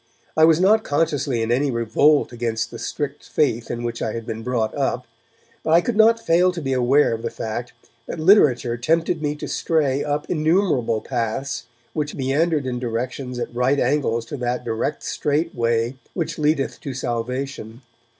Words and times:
I 0.35 0.45
was 0.45 0.59
not 0.59 0.83
consciously 0.83 1.43
in 1.43 1.51
any 1.51 1.69
revolt 1.69 2.33
against 2.33 2.71
the 2.71 2.79
strict 2.79 3.29
faith 3.29 3.69
in 3.69 3.83
which 3.83 4.01
I 4.01 4.13
had 4.13 4.25
been 4.25 4.41
brought 4.41 4.73
up, 4.75 5.05
but 5.63 5.75
I 5.75 5.81
could 5.81 5.95
not 5.95 6.19
fail 6.19 6.51
to 6.53 6.59
be 6.59 6.73
aware 6.73 7.13
of 7.13 7.21
the 7.21 7.29
fact 7.29 7.73
that 8.07 8.19
literature 8.19 8.75
tempted 8.77 9.21
me 9.21 9.35
to 9.35 9.47
stray 9.47 10.03
up 10.03 10.27
innumerable 10.27 11.01
paths 11.01 11.67
which 11.93 12.15
meandered 12.15 12.65
in 12.65 12.79
directions 12.79 13.37
at 13.37 13.53
right 13.53 13.79
angles 13.79 14.25
to 14.25 14.37
that 14.37 14.65
direct 14.65 15.03
strait 15.03 15.53
way 15.53 15.99
which 16.15 16.39
leadeth 16.39 16.79
to 16.81 16.95
salvation. 16.95 17.83